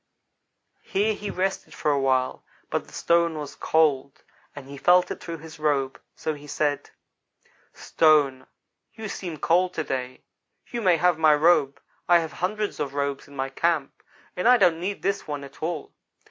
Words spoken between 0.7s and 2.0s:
Here he rested for a